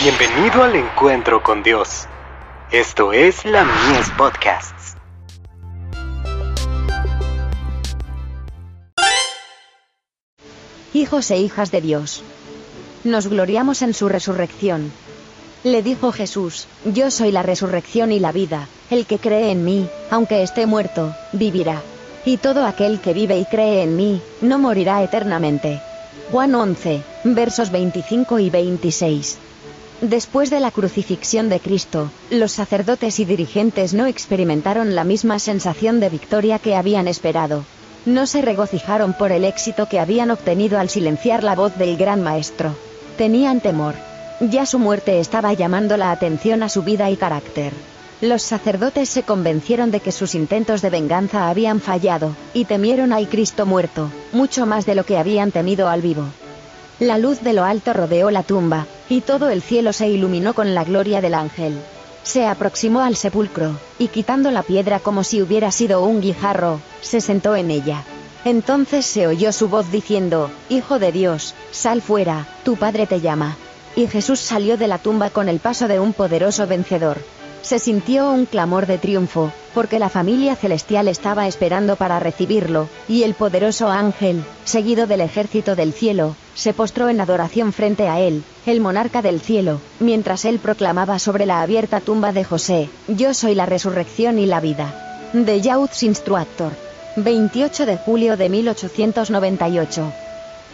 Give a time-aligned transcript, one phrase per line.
[0.00, 2.06] Bienvenido al encuentro con Dios.
[2.70, 4.94] Esto es la Mies Podcasts.
[10.94, 12.22] Hijos e hijas de Dios.
[13.02, 14.92] Nos gloriamos en su resurrección.
[15.64, 19.88] Le dijo Jesús, Yo soy la resurrección y la vida, el que cree en mí,
[20.12, 21.82] aunque esté muerto, vivirá.
[22.24, 25.82] Y todo aquel que vive y cree en mí, no morirá eternamente.
[26.30, 29.38] Juan 11, versos 25 y 26.
[30.00, 35.98] Después de la crucifixión de Cristo, los sacerdotes y dirigentes no experimentaron la misma sensación
[35.98, 37.64] de victoria que habían esperado.
[38.06, 42.22] No se regocijaron por el éxito que habían obtenido al silenciar la voz del gran
[42.22, 42.76] maestro.
[43.16, 43.94] Tenían temor.
[44.40, 47.72] Ya su muerte estaba llamando la atención a su vida y carácter.
[48.20, 53.28] Los sacerdotes se convencieron de que sus intentos de venganza habían fallado, y temieron al
[53.28, 56.24] Cristo muerto, mucho más de lo que habían temido al vivo.
[57.00, 60.74] La luz de lo alto rodeó la tumba, y todo el cielo se iluminó con
[60.74, 61.78] la gloria del ángel.
[62.22, 67.20] Se aproximó al sepulcro, y quitando la piedra como si hubiera sido un guijarro, se
[67.20, 68.04] sentó en ella.
[68.44, 73.56] Entonces se oyó su voz diciendo, Hijo de Dios, sal fuera, tu padre te llama.
[73.96, 77.18] Y Jesús salió de la tumba con el paso de un poderoso vencedor.
[77.62, 83.24] Se sintió un clamor de triunfo, porque la familia celestial estaba esperando para recibirlo, y
[83.24, 88.42] el poderoso ángel, seguido del ejército del cielo, se postró en adoración frente a él,
[88.66, 93.54] el monarca del cielo, mientras él proclamaba sobre la abierta tumba de José, Yo soy
[93.54, 95.30] la resurrección y la vida.
[95.32, 96.72] De Youth's Instructor.
[97.16, 100.12] 28 de julio de 1898.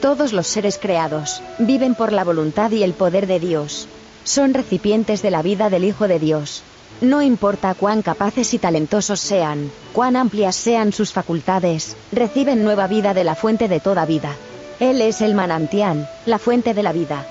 [0.00, 3.86] Todos los seres creados, viven por la voluntad y el poder de Dios.
[4.24, 6.62] Son recipientes de la vida del Hijo de Dios.
[7.00, 13.14] No importa cuán capaces y talentosos sean, cuán amplias sean sus facultades, reciben nueva vida
[13.14, 14.36] de la fuente de toda vida.
[14.80, 17.26] Él es el manantial, la fuente de la vida.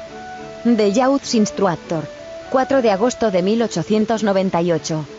[0.64, 2.04] The Youth's Instructor.
[2.50, 5.19] 4 de agosto de 1898.